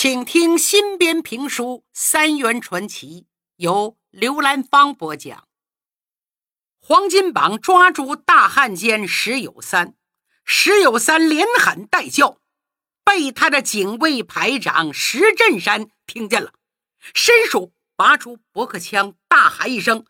[0.00, 3.22] 请听新编评书《三元传奇》，
[3.56, 5.48] 由刘兰芳播讲。
[6.78, 9.96] 黄金榜抓住大汉奸石有三，
[10.44, 12.40] 石有三连喊带叫，
[13.02, 16.52] 被他的警卫排长石振山听见了，
[17.12, 20.06] 伸手拔出驳壳枪，大喊一声：“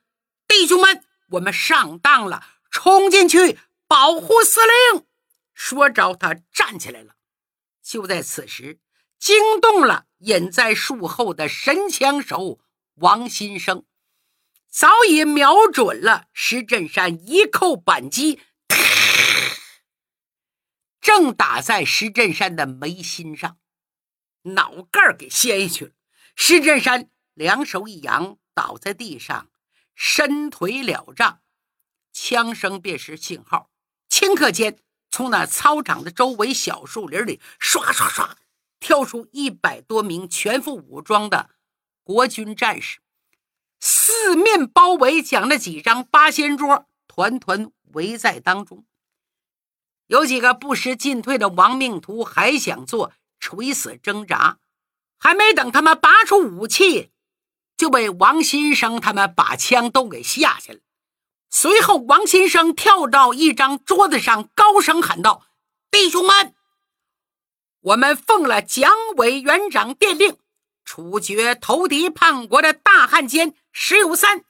[0.46, 4.60] 弟兄们，我们上当了，冲进去保护司
[4.92, 5.06] 令！”
[5.54, 7.14] 说着，他站起来了。
[7.82, 8.80] 就在此时。
[9.18, 12.60] 惊动了隐在树后的神枪手
[12.94, 13.84] 王新生，
[14.68, 18.40] 早已瞄准了石振山，一扣扳机，
[21.00, 23.58] 正打在石振山的眉心上，
[24.42, 25.92] 脑盖给掀下去了。
[26.36, 29.50] 石振山两手一扬，倒在地上，
[29.94, 31.40] 伸腿了账，
[32.12, 33.70] 枪声便是信号。
[34.08, 34.78] 顷刻间，
[35.10, 38.36] 从那操场的周围小树林里，唰唰唰。
[38.80, 41.50] 跳出一百多名全副武装的
[42.02, 43.00] 国军战士，
[43.80, 48.84] 四面包围，将那几张八仙桌团团围在当中。
[50.06, 54.58] 有几个不识进退的亡命徒还想做垂死挣扎，
[55.18, 57.10] 还没等他们拔出武器，
[57.76, 60.80] 就被王新生他们把枪都给下去了。
[61.50, 65.46] 随后，王新生跳到一张桌子上，高声喊道
[65.90, 66.54] ：“弟兄们！”
[67.80, 70.36] 我们奉了蒋委员长电令，
[70.84, 74.44] 处决投敌叛国的大汉奸石友三。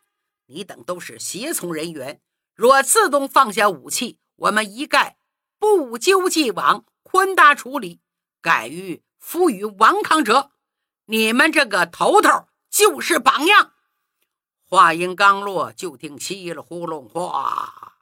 [0.46, 2.22] 你等都是胁从人员，
[2.54, 5.18] 若自动放下武器，我们一概
[5.58, 8.00] 不究既往，宽大处理，
[8.40, 10.52] 改于赋予王康者。
[11.04, 13.72] 你们这个头头就是榜样。
[14.64, 17.98] 话音刚落，就听稀里呼隆哗，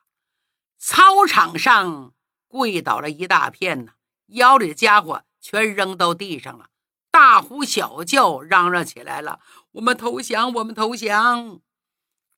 [0.79, 2.13] 操场上
[2.47, 3.93] 跪倒了一大片呢。
[4.29, 6.71] 腰里的家伙全扔到地上了，
[7.11, 9.41] 大呼小叫，嚷嚷起来了
[9.73, 10.53] ：“我们投降！
[10.53, 11.61] 我们投降！”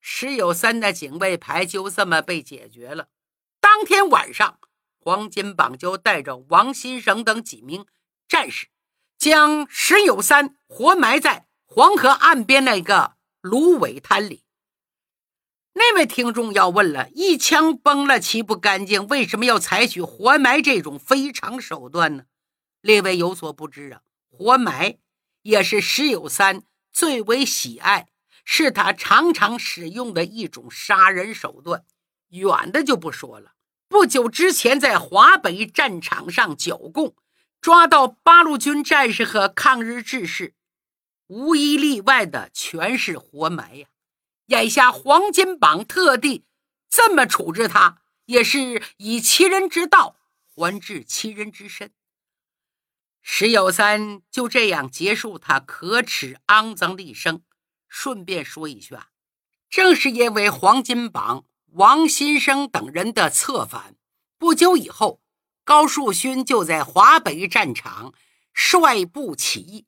[0.01, 3.09] 石有三的警卫排就这么被解决了。
[3.61, 4.59] 当天晚上，
[4.99, 7.87] 黄金榜就带着王新生等几名
[8.29, 8.69] 战士，
[9.19, 14.45] 将石有三活埋在黄河岸边那个芦苇滩里。
[15.79, 19.07] 那位听众要问了：一枪崩了，岂不干净？
[19.07, 22.25] 为什么要采取活埋这种非常手段呢？
[22.81, 24.99] 列位有所不知啊，活埋
[25.43, 28.09] 也是石友三最为喜爱，
[28.45, 31.85] 是他常常使用的一种杀人手段。
[32.31, 33.53] 远的就不说了，
[33.87, 37.15] 不久之前在华北战场上剿共，
[37.61, 40.55] 抓到八路军战士和抗日志士，
[41.29, 43.87] 无一例外的全是活埋呀。
[44.49, 46.45] 眼下黄金榜特地
[46.89, 50.17] 这么处置他，也是以其人之道
[50.55, 51.93] 还治其人之身。
[53.21, 57.43] 石有三就这样结束他可耻肮脏的一生。
[57.89, 59.09] 顺便说一句啊，
[59.69, 63.97] 正是因为黄金榜、王新生等人的策反，
[64.39, 65.21] 不久以后，
[65.65, 68.15] 高树勋就在华北战场
[68.55, 69.87] 率部起义，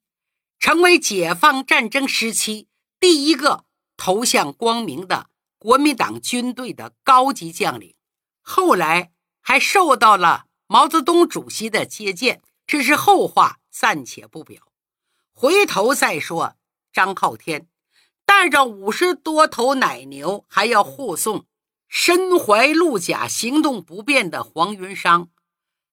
[0.59, 3.65] 成为解放战争时期第一个。
[4.01, 5.29] 投向光明的
[5.59, 7.95] 国民党军队的高级将领，
[8.41, 9.13] 后来
[9.43, 14.63] 还受到了毛泽东主席的接见，这是后话，暂且不表。
[15.35, 16.57] 回头再说，
[16.91, 17.69] 张浩天
[18.25, 21.45] 带着五十多头奶牛，还要护送
[21.87, 25.29] 身怀鹿甲、行动不便的黄云商，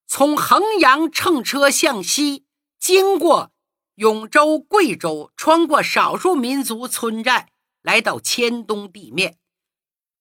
[0.05, 2.45] 从衡阳乘车向西，
[2.79, 3.51] 经过
[3.95, 7.49] 永州、贵州，穿过少数民族村寨。
[7.81, 9.37] 来到黔东地面，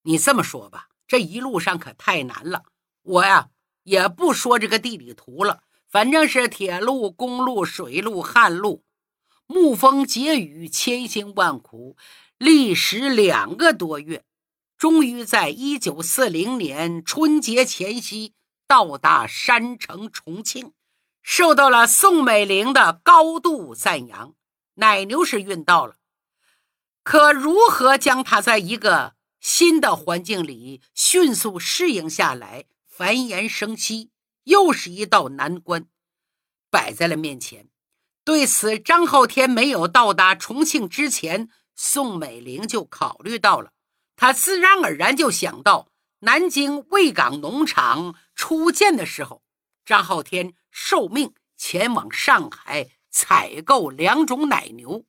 [0.03, 2.65] 你这么说吧，这一路上可太难了。
[3.03, 3.51] 我呀，
[3.85, 8.85] 也不说这个地理图了，反正是铁路、公路、水路、旱路，
[9.47, 11.97] 沐风解雨，千辛万苦，
[12.39, 14.25] 历时两个多月，
[14.77, 18.35] 终于在一九四零年春节前夕
[18.67, 20.73] 到达山城重庆，
[21.23, 24.35] 受到了宋美龄的高度赞扬。
[24.75, 25.97] 奶牛是运到了。
[27.07, 34.11] 可如何将它在一个新的环境里迅速适应下来、繁衍生息，
[34.43, 35.87] 又是一道难关，
[36.69, 37.69] 摆在了面前。
[38.25, 43.71] 对此，张浩天没有到达重庆之前，宋美龄就考虑到了。
[44.17, 45.93] 他自然而然就想到
[46.23, 49.45] 南京卫岗农场初建的时候，
[49.85, 55.05] 张浩天受命前往上海采购两种奶牛。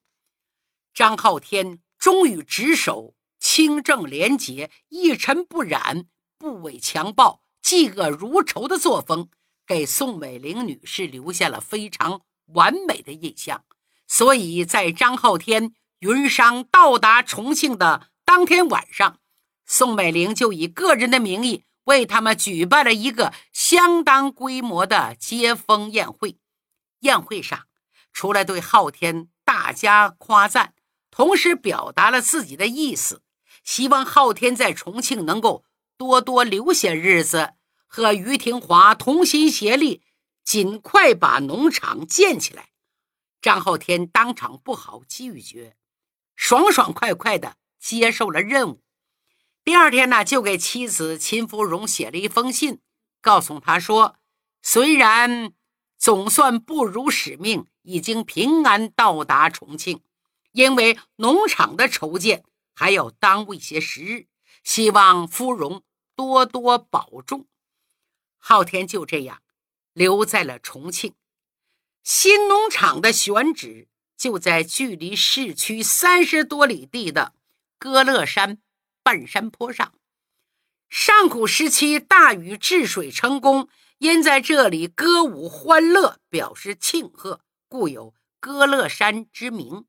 [0.93, 1.79] 张浩天。
[2.07, 6.05] 忠于职守、清正廉洁、一尘不染、
[6.37, 9.29] 不畏强暴、嫉恶如仇的作风，
[9.65, 12.21] 给宋美龄女士留下了非常
[12.53, 13.65] 完美的印象。
[14.07, 19.19] 所以在张浩天、云商到达重庆的当天晚上，
[19.65, 26.37] 宋美龄就以个人的名义为他们举办了一个相当规模的接风宴会。
[27.01, 27.65] 宴会上，
[28.13, 30.73] 除了对昊天大加夸赞，
[31.17, 33.23] 同时表达了自己的意思，
[33.63, 35.65] 希望昊天在重庆能够
[35.97, 37.55] 多多留些日子，
[37.87, 40.03] 和于廷华同心协力，
[40.43, 42.69] 尽快把农场建起来。
[43.41, 45.75] 张浩天当场不好拒绝，
[46.35, 48.83] 爽爽快快的接受了任务。
[49.63, 52.79] 第二天呢，就给妻子秦芙蓉写了一封信，
[53.21, 54.17] 告诉他说
[54.61, 55.51] ：“虽然
[55.97, 60.01] 总算不辱使命，已经平安到达重庆，
[60.57, 62.43] 因为农场的筹建
[62.73, 64.25] 还要耽误一些时日，
[64.63, 65.83] 希望芙蓉
[66.15, 67.45] 多多保重。”
[68.41, 69.43] 昊天就这样
[69.93, 71.13] 留在了重庆。
[72.03, 73.87] 新农场的选址
[74.17, 77.35] 就在距离市区三十多里地的
[77.77, 78.57] 歌乐山
[79.03, 79.93] 半山坡上。
[80.89, 83.69] 上古时期大禹治水成功，
[83.99, 89.85] 因在这里歌舞欢乐，表示庆贺，故有歌乐山之名。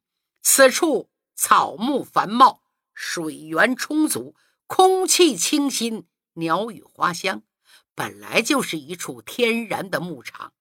[0.50, 2.62] 此处草木繁茂，
[2.94, 4.34] 水源充足，
[4.66, 7.42] 空气清新，鸟语花香，
[7.94, 10.54] 本来就是一处天然的牧场。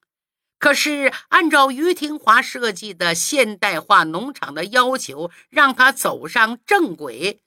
[0.59, 7.41] 可是，按照于廷华设计的现代化农场的要求，让他走上正轨，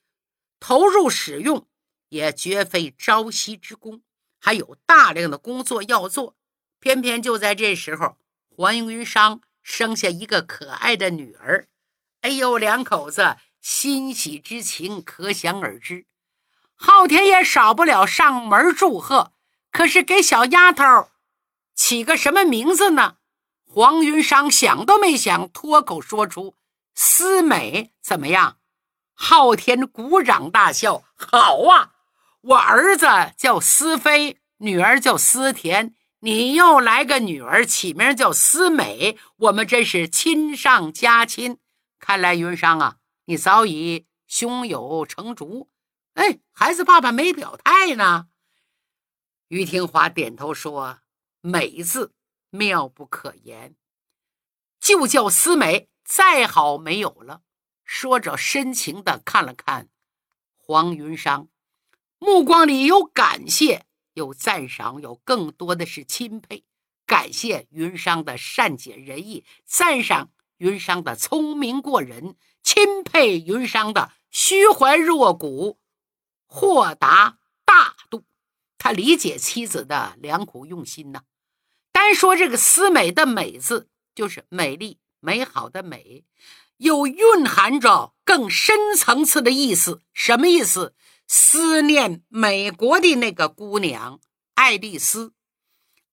[0.58, 1.68] 投入使用，
[2.08, 4.00] 也绝非朝夕之功，
[4.40, 6.36] 还有大量的工作要做。
[6.80, 8.16] 偏偏就在这时候，
[8.48, 11.68] 黄云商生下一个可爱的女儿，
[12.22, 16.06] 哎呦，两口子欣喜之情可想而知。
[16.74, 19.32] 昊天也少不了上门祝贺，
[19.70, 21.08] 可是给小丫头。
[21.74, 23.16] 起个什么名字呢？
[23.64, 26.56] 黄云商想都没想，脱口说出
[26.94, 28.56] ：“思美。”怎么样？
[29.14, 31.92] 昊天鼓掌大笑：“好啊！
[32.40, 33.06] 我儿子
[33.36, 41.59] 叫思飞，女儿叫思甜，你又来个女儿，起名叫思美，我们真是亲上加亲。
[42.00, 45.70] 看来云商啊，你早已胸有成竹。
[46.14, 48.26] 哎，孩子爸爸没表态呢。”
[49.46, 50.98] 于廷华点头说。
[51.42, 52.12] 美字
[52.50, 53.74] 妙不可言，
[54.78, 57.40] 就叫思美，再好没有了。
[57.82, 59.88] 说着，深情的看了看
[60.58, 61.48] 黄云商，
[62.18, 66.66] 目光里有感谢，有赞赏，有更多的是钦佩。
[67.06, 75.78] 感谢云商的善解人意，赞赏云商的聪明过人，钦佩云商的虚怀若谷、
[76.46, 78.24] 豁达大度。
[78.76, 81.22] 他理解妻子的良苦用心呐。
[81.92, 86.24] 单说这个“思美”的“美”字，就是美丽、美好的“美”，
[86.76, 90.02] 又蕴含着更深层次的意思。
[90.12, 90.94] 什么意思？
[91.26, 94.20] 思念美国的那个姑娘
[94.54, 95.32] 爱丽丝。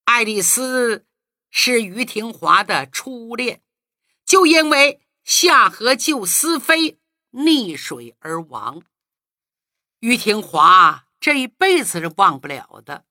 [0.05, 1.05] 爱丽丝
[1.49, 3.61] 是于廷华的初恋，
[4.27, 6.99] 就因为下河救思飞，
[7.31, 8.83] 溺水而亡。
[10.01, 13.05] 于廷华这一辈子是忘不了的。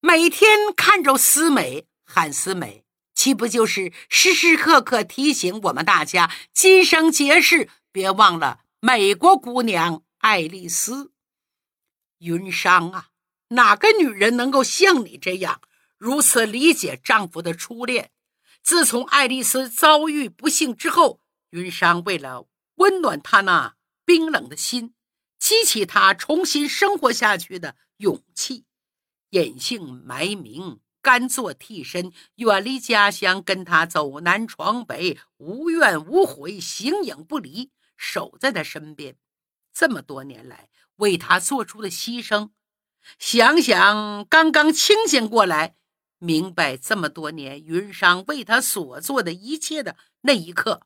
[0.00, 2.84] 每天看着思美喊思美，
[3.14, 11.12] 岂不就是时时刻刻提醒我们大家，今生结世别忘了美国姑娘爱丽丝？
[12.18, 13.10] 云裳啊，
[13.50, 15.60] 哪个女人能够像你这样
[15.96, 18.10] 如此理解丈夫的初恋？
[18.62, 24.94] 自从爱丽丝遭遇不幸之后，云商为了温暖她那冰冷的心，
[25.38, 28.66] 激起她重新生活下去的勇气。
[29.30, 39.16] 隐姓埋名，甘做替身，远离家乡，跟他走南闯北，无怨无悔，形影不离，守在他身边。
[39.72, 42.50] 这么多年来，为他做出的牺牲，
[43.18, 45.76] 想想刚刚清醒过来，
[46.18, 50.82] 明白这么多年云商为他所做的一切的那一刻，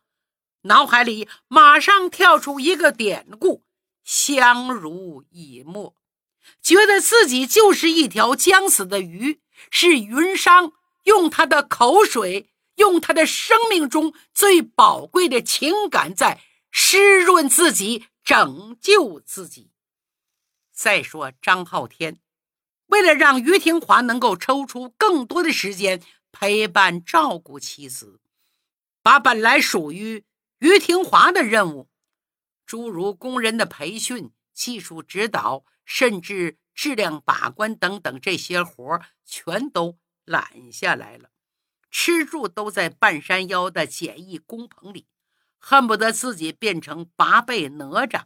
[0.63, 3.65] 脑海里马上跳出一个典故：
[4.05, 5.97] 相濡以沫。
[6.61, 10.73] 觉得自己就是一条将死的鱼，是云商
[11.05, 19.71] 用他的口水，用他的生命中最宝贵的情感，在湿润自己，拯救自己。
[20.73, 22.19] 再说张浩天，
[22.93, 28.21] 为了让于廷华能够抽出更多的时间陪伴照顾妻子，
[29.03, 30.25] 把本来属于
[30.59, 31.89] 于廷华的任务，
[32.67, 35.65] 诸如工人的培训、技术指导。
[35.85, 41.31] 甚至质量把关等等这些活儿全都揽下来了，
[41.91, 45.09] 吃住都在半山腰的简易工棚里，
[45.59, 48.23] 恨不得自己变成八辈哪吒，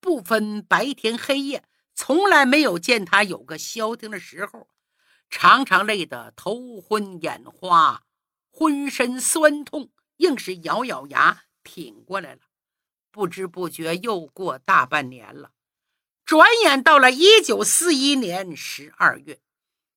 [0.00, 1.64] 不分白天黑夜，
[2.00, 4.68] 从来没有见他有个消停的时候，
[5.28, 8.04] 常常累得头昏眼花，
[8.52, 12.42] 浑身酸痛，硬是咬咬牙挺过来了。
[13.10, 15.50] 不知不觉又过大半年了，
[16.24, 19.40] 转眼到了一九四一年十二月。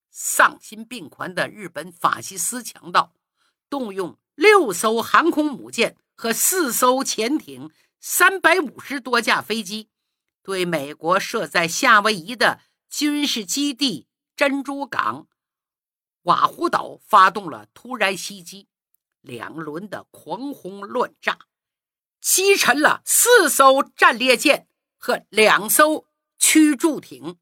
[0.10, 3.13] 丧心病狂的日本法西斯强盗，
[3.70, 9.89] 动用六艘航空母舰和四艘潜艇、三百五十多架飞机，
[10.43, 15.27] 对美国设在夏威夷的军事基地珍珠港、
[16.24, 18.67] 瓦胡岛发动了突然袭击，
[19.21, 21.38] 两轮的狂轰乱炸，
[22.19, 24.67] 击沉了四艘战列舰
[24.98, 26.05] 和两艘
[26.38, 27.38] 驱逐艇。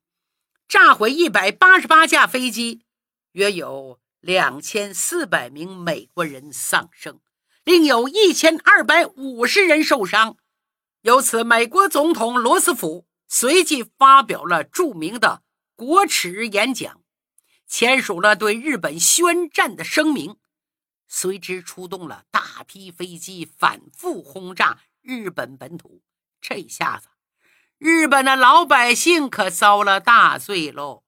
[0.68, 2.84] 炸毁一百八十八架飞机，
[3.32, 7.20] 约有两千四百名美国人丧生，
[7.64, 10.38] 另有一千二百五十人受伤。
[11.02, 15.44] 由此，美国总统罗斯福随即发表了著名的
[15.76, 17.02] 国耻演讲，
[17.68, 20.38] 签署了对日本宣战的声明，
[21.08, 26.02] 随之出动了大批飞机反复轰炸日本本土。
[26.42, 27.08] 这下子。
[27.78, 31.04] 日本的老百姓可遭了大罪喽！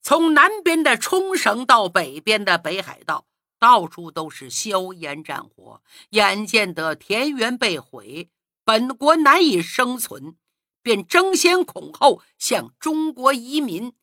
[0.00, 3.26] 从南边的冲绳到北边的北海道，
[3.58, 8.30] 到处都是硝烟战火，眼见得田园被毁，
[8.70, 10.36] 本国难以生存，
[10.80, 13.96] 便争先恐后向中国移民，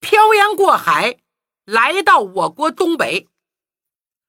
[0.00, 1.20] 漂洋过海
[1.64, 3.28] 来到我国东北，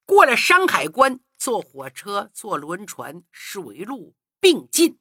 [0.06, 5.00] 过了山海关，坐火车、坐轮船，水陆并进。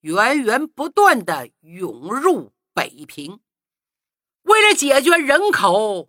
[0.00, 3.40] 源源不断的涌入北平，
[4.44, 6.08] 为了解决人口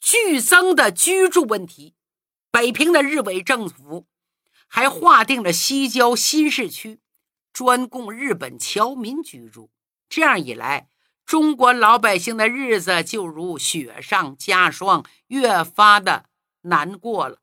[0.00, 1.94] 剧增的居住问题，
[2.50, 4.08] 北平的日伪政府
[4.66, 6.98] 还划定了西郊新市区，
[7.52, 9.70] 专供日本侨民居住。
[10.08, 10.88] 这样一来，
[11.24, 16.26] 中国老百姓的日子就如雪上加霜，越发的
[16.62, 17.38] 难过了。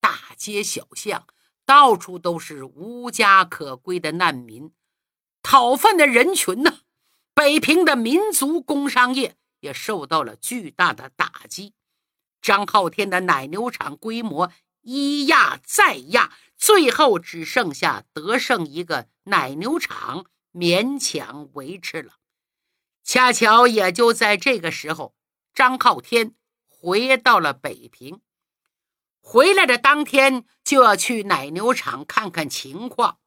[0.00, 1.26] 大街小巷
[1.64, 4.72] 到处都是无家可归的难民。
[5.42, 6.80] 讨饭的人群呢？
[7.34, 11.74] 北平的民族工商业也受到了巨大的打击。
[12.40, 14.50] 张浩天的奶牛场规模
[14.82, 22.14] 一压再压，最后只剩下德胜一个奶牛场勉强维持了。
[23.04, 25.14] 恰巧也就在这个时候，
[25.54, 26.34] 张浩天
[26.66, 28.20] 回到了北平。
[29.20, 33.18] 回来的当天就要去奶牛场看看情况。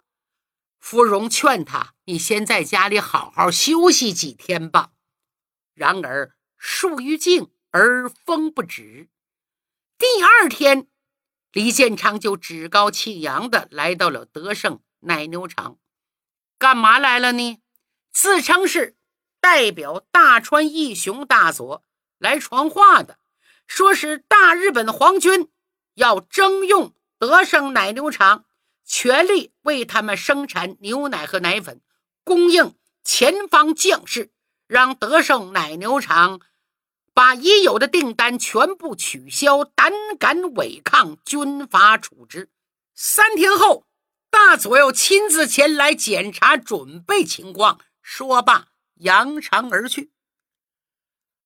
[0.80, 4.92] 芙蓉劝他：“你先在家里好好休息几天吧。”
[5.74, 9.10] 然而树欲静而风不止。
[9.98, 10.89] 第二天，
[11.52, 15.78] 李建昌就趾高气扬地来到了德胜奶牛场。
[16.58, 17.60] 干嘛来了呢？
[18.12, 18.98] 自称是
[19.40, 21.84] 代表大川义雄大佐
[22.18, 23.18] 来传话的，
[23.68, 25.50] 说是大日本皇军
[25.94, 28.46] 要征用德胜奶牛场。
[28.92, 31.80] 全力为他们生产牛奶和奶粉，
[32.24, 34.32] 供应前方将士，
[34.66, 36.40] 让德胜奶牛场
[37.20, 42.50] 把已有的订单全部取消，胆敢违抗，军法处置。
[42.96, 43.86] 三天后，
[44.30, 47.82] 大佐要亲自前来检查准备情况。
[48.02, 48.68] 说罢，
[49.02, 50.14] 扬长而去。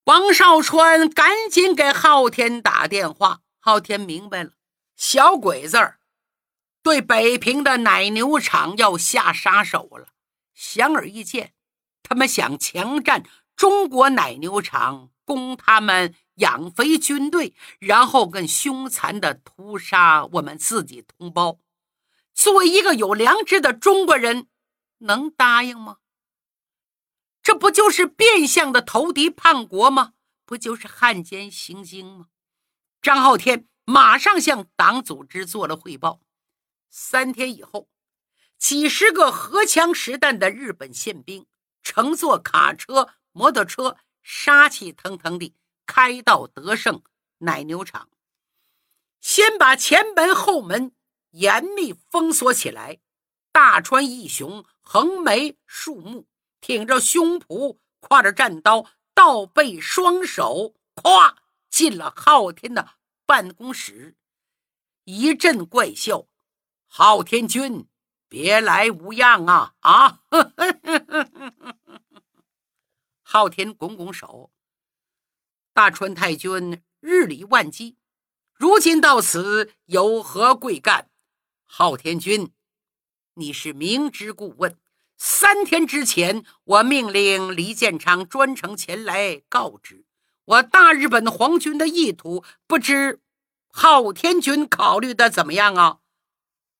[0.04, 4.52] 王少川赶紧给昊天打电话，昊天明白了，
[4.94, 5.98] 小鬼子儿。
[6.84, 10.10] 对北平的奶牛场要下杀手了，
[10.54, 11.52] 显而易见，
[12.04, 13.24] 他们想强占
[13.56, 21.58] 中国奶牛场，供他们养肥军队，然后更凶残的屠杀我们自己同胞。
[22.32, 24.48] 作为一个有良知的中国人，
[24.98, 25.98] 能答应吗？
[27.42, 30.14] 这不就是变相的投敌叛国吗？
[30.44, 32.26] 不就是汉奸行经吗？
[33.00, 36.20] 张浩天马上向党组织做了汇报。
[36.90, 37.88] 三天以后，
[38.58, 41.46] 几十个荷枪实弹的日本宪兵
[41.82, 45.54] 乘坐卡车、摩托车，杀气腾腾地
[45.84, 47.02] 开到德胜
[47.38, 48.08] 奶牛场，
[49.20, 50.92] 先把前门后门
[51.32, 53.00] 严密封锁起来。
[53.52, 56.26] 大川义雄横眉竖目，
[56.60, 61.36] 挺着胸脯，挎着战刀，倒背双手，咵
[61.68, 62.94] 进了昊天的
[63.26, 64.16] 办公室，
[65.04, 66.26] 一阵怪笑。
[66.86, 67.86] 昊天君，
[68.28, 69.74] 别来无恙啊！
[69.80, 70.20] 啊！
[73.34, 74.52] 昊天拱拱手，
[75.72, 77.96] 大川太君日理万机，
[78.52, 81.10] 如今到此有何贵干？
[81.64, 82.52] 昊天君，
[83.34, 84.78] 你是明知故问。
[85.16, 90.06] 三天之前，我命令李建昌专程前来告知
[90.44, 93.20] 我大日本皇军的意图，不知
[93.66, 95.98] 昊天君考虑的怎么样啊？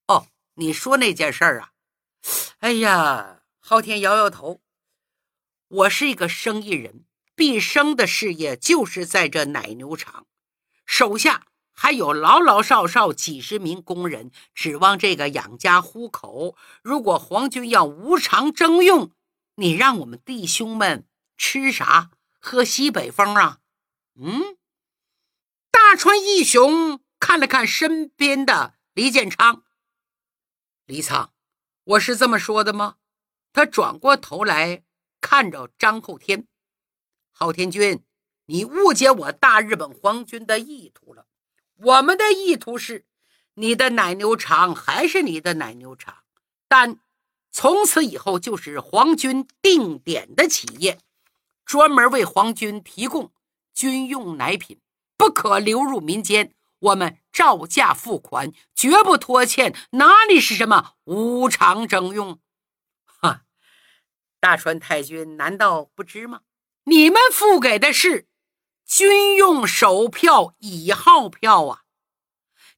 [0.06, 1.72] 哦，你说那件事儿啊？
[2.60, 4.60] 哎呀，昊天摇摇头。
[5.74, 7.04] 我是一个生意人，
[7.34, 10.26] 毕生的事业就是在这奶牛场，
[10.86, 11.46] 手下。
[11.76, 16.56] 还有老老少少几十名工人，指望这个养家糊口。
[16.82, 19.10] 如果皇军要无偿征用，
[19.56, 22.12] 你让我们弟兄们吃啥？
[22.38, 23.58] 喝西北风啊？
[24.14, 24.56] 嗯。
[25.72, 29.64] 大川义雄看了看身边的李建昌，
[30.86, 31.32] 李苍，
[31.82, 32.98] 我是这么说的吗？
[33.52, 34.83] 他转过头来
[35.24, 36.46] 看着张后天，
[37.32, 38.04] 昊天君，
[38.44, 41.24] 你误解我大日本皇军的意图了。
[41.76, 43.06] 我们的意图是，
[43.54, 46.18] 你的奶牛场还是你的奶牛场，
[46.68, 46.98] 但
[47.50, 51.00] 从此以后就是皇军定点的企业，
[51.64, 53.32] 专门为皇军提供
[53.72, 54.78] 军用奶品，
[55.16, 56.52] 不可流入民间。
[56.80, 62.38] 我们照价付款，绝不拖欠，哪里是什么无偿征用？
[64.44, 66.40] 大川太君难道不知吗？
[66.84, 68.28] 你们付给的是。
[68.86, 71.78] 军用手票乙号票啊，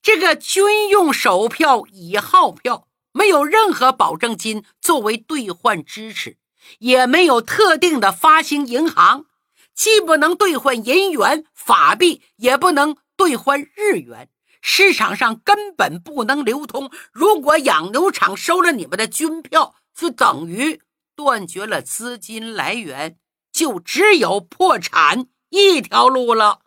[0.01, 6.39] 这个军用手票乙号票没有任何保证金作为兑换支持，
[6.79, 9.27] 也没有特定的发行银行，
[9.75, 14.31] 既不能兑换银元、法币，也不能兑换日元，
[14.63, 16.93] 市场上根本不能流通。
[17.11, 20.81] 如果养牛场收了你们的军票，就等于
[21.17, 23.19] 断绝了资金来源，
[23.51, 25.29] 就只有破产。
[25.49, 26.63] 一条路了，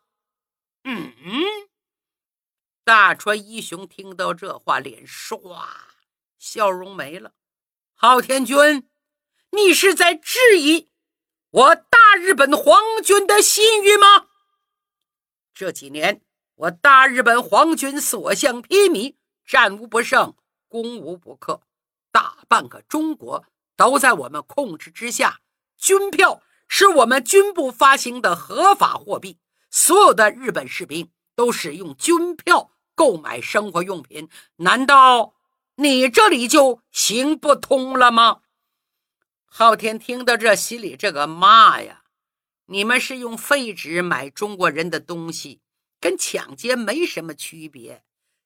[0.85, 1.13] 嗯，
[2.83, 5.67] 大川一雄听到这话，脸唰，
[6.39, 7.33] 笑容没了。
[7.93, 8.89] 昊天君，
[9.51, 10.89] 你是在质疑
[11.51, 14.29] 我大日本皇军的信誉吗？
[15.53, 16.23] 这几年，
[16.55, 20.35] 我大日本皇军所向披靡，战无不胜，
[20.69, 21.61] 攻无不克，
[22.11, 23.45] 大半个中国
[23.79, 25.39] 都在我们控制之下，
[25.77, 26.43] 军票。
[26.71, 29.39] 是我们军部发行的合法货币，
[29.71, 34.29] 所有的日本士兵都使用军票购买生活用品。
[34.57, 35.33] 难道
[35.77, 38.41] 你这里就行不通了吗？
[39.45, 42.03] 昊天听到这，心里这个骂呀！
[42.67, 45.61] 你们是用废纸买中国人的东西，
[45.99, 48.03] 跟抢劫没什么区别，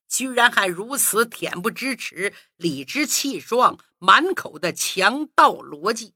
[0.08, 6.12] 居然还如此恬不知耻、理直气壮、满口的强盗逻辑。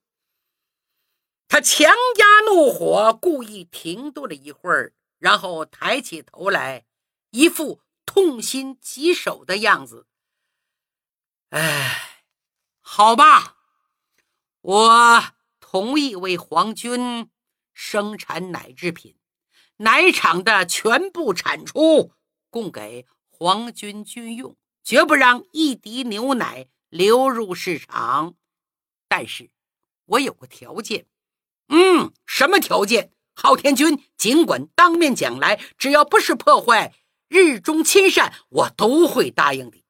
[1.48, 6.84] 他强压怒火，故意停顿了一会儿，然后抬起头来，
[7.30, 10.06] 一副痛心疾首的样子。
[11.48, 12.26] 哎，
[12.80, 13.56] 好吧，
[14.60, 15.24] 我
[15.58, 17.30] 同意为皇军
[17.72, 19.16] 生产奶制品，
[19.78, 22.12] 奶厂的全部产出
[22.50, 28.34] 供给皇军军用，绝不让一滴牛奶流入市场。
[29.08, 29.50] 但是，
[30.04, 31.06] 我有个条件。
[31.68, 33.12] 嗯，什么条件？
[33.34, 36.94] 昊天君尽管当面讲来，只要不是破坏
[37.28, 39.84] 日中亲善，我都会答应的。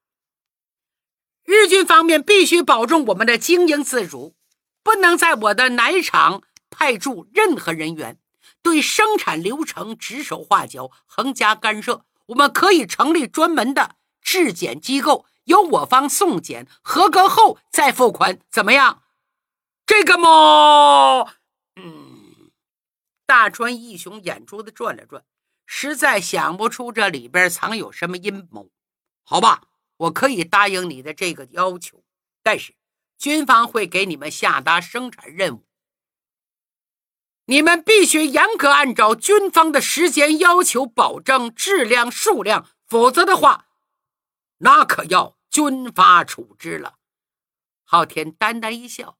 [1.45, 4.37] 日军方面必须保证我们的经营自主，
[4.83, 8.19] 不能在我的奶厂派驻任何人员，
[8.61, 12.05] 对生产流程指手画脚、横加干涉。
[12.27, 19.03] 我们可以成立专门的质检机构，由我方送检合格后再付款，怎么样？
[19.85, 21.35] 这个嘛。
[21.77, 22.51] 嗯，
[23.27, 25.25] 大川义雄眼珠子转了转，
[25.67, 28.71] 实在想不出这里边藏有什么阴谋。
[29.25, 29.65] 好吧，
[29.97, 32.03] 我可以答应你的这个要求，
[32.43, 32.75] 但是
[33.17, 35.67] 军方会给你们下达生产任务，
[37.47, 43.67] 你们必须严格按照军方的时间要求，保证质量、数量，否则的话，
[44.59, 47.01] 那可要军法处置了。
[47.83, 49.18] 昊天淡淡一笑，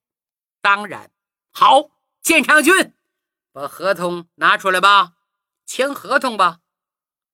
[0.61, 1.11] 当然
[1.51, 1.91] 好。
[2.21, 2.93] 建昌君，
[3.51, 5.15] 把合同拿出来吧，
[5.65, 6.61] 签合同吧。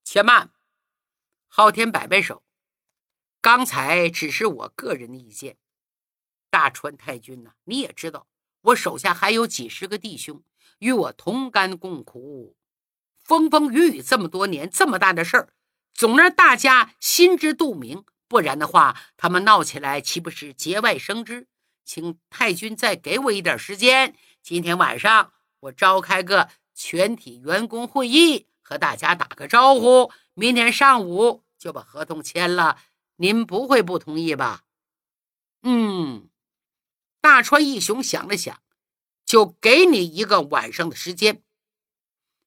[0.02, 0.52] 且慢，
[1.46, 2.42] 昊天摆摆手，
[3.40, 5.58] 刚才只是我个人的意见。
[6.50, 8.26] 大川太君呐，你也知道，
[8.62, 10.42] 我手下还有几十个弟兄
[10.78, 12.56] 与我同甘共苦，
[13.18, 15.52] 风风雨雨这么多年，这么大的事儿，
[15.94, 18.04] 总让大家心知肚明。
[18.28, 21.48] 不然的话，他们闹起来岂不是节外生枝？
[21.84, 24.16] 请太君再给我一点时间。
[24.42, 32.78] 今天晚上我召开个全体员工会议，和大家打个招呼，明天上午就把合同签了。
[33.16, 34.64] 您不会不同意吧？
[35.62, 36.28] 嗯，
[37.20, 38.60] 大川义雄想了想，
[39.24, 41.42] 就给你一个晚上的时间。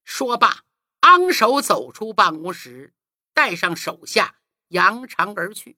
[0.03, 0.63] 说罢，
[1.01, 2.93] 昂首走出办公室，
[3.33, 4.38] 带上手下，
[4.69, 5.77] 扬长而去。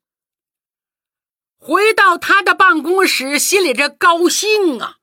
[1.58, 4.97] 回到他的办公室，心里这高兴啊！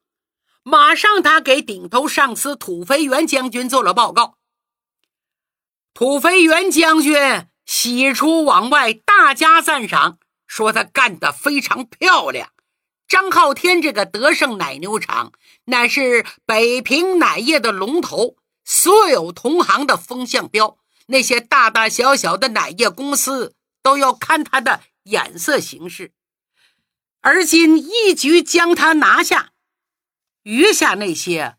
[0.62, 4.38] 马上，他给顶头上司土肥原将军做了报告。
[5.92, 7.48] 土肥原将军。
[7.66, 12.50] 喜出望外，大加赞赏，说他干得非常漂亮。
[13.06, 15.32] 张浩天这个德胜奶牛场
[15.66, 26.12] 乃是北平奶业的龙头，所有同行的风向标，那些大大小小的奶业公司都要看他的眼色行事。
[27.20, 29.52] 而今一举将他拿下，
[30.42, 31.56] 余下那些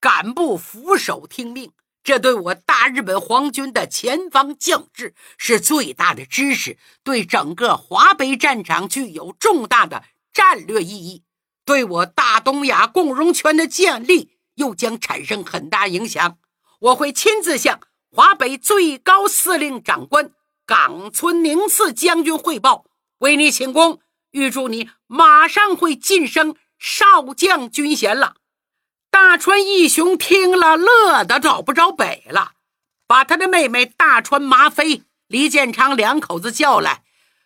[0.00, 1.72] 敢不俯首听命？
[2.04, 11.22] 这对我大日本皇军的前方将至是最大的支持，对整个华北战场具有重大的战略意义，
[11.64, 16.38] 对我大东亚共荣圈的建立又将产生很大影响。
[16.80, 20.32] 我会亲自向华北最高司令长官
[20.66, 22.86] 冈村宁次将军汇报，
[23.18, 28.36] 为你请功，预祝你马上会晋升少将军衔了。
[29.10, 32.52] 大川义雄听了，乐得找不着北了，
[33.06, 37.02] 把他的妹妹大川麻飞、李建昌两口子叫来，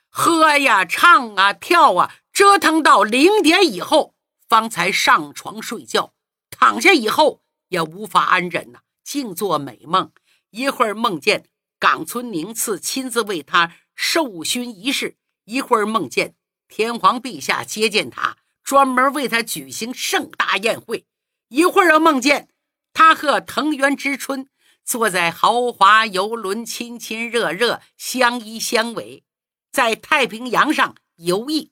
[0.08, 4.14] 喝呀、唱啊、跳啊，折腾到零点以后，
[4.48, 6.12] 方才上床睡觉。
[6.50, 10.12] 躺下以后也无法安忍呐，净做美梦。
[10.50, 11.48] 一会儿梦见
[11.86, 16.34] 冈村宁次亲自为他授勋仪式，一会儿梦见
[16.66, 21.06] 天皇陛下接见他，专门为他举行盛大宴会。
[21.46, 22.48] 一会儿又梦见
[22.92, 24.48] 他和藤原之春
[24.84, 29.22] 坐在豪华游轮，亲亲热热，相依相偎，
[29.70, 31.70] 在太平洋上游弋。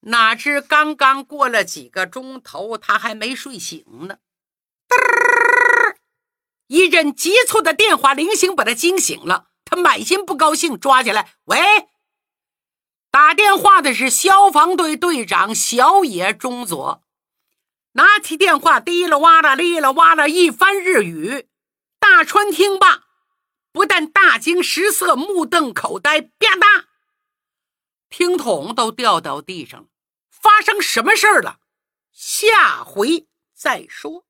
[0.00, 4.18] 哪知刚刚过了几个钟头，他还没睡醒呢。
[6.68, 11.58] 一阵急促的电话铃声把他惊醒了，他满心不高兴，抓起来：“喂，
[13.10, 17.02] 打电话的是消防队队长小野中佐。”
[17.92, 21.48] 拿起电话，滴了哇啦，哩了哇啦，一番日语。
[21.98, 23.04] 大川听罢，
[23.72, 26.84] 不但大惊失色，目瞪口呆，吧嗒，
[28.08, 29.86] 听筒都掉到地上了。
[30.30, 31.58] 发生什么事儿了？
[32.12, 34.27] 下回再说。